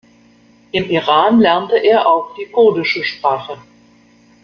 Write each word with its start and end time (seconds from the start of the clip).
Im 0.71 0.89
Iran 0.89 1.39
lernte 1.41 1.75
er 1.77 2.07
auch 2.07 2.33
die 2.33 2.47
kurdische 2.47 3.03
Sprache. 3.03 3.59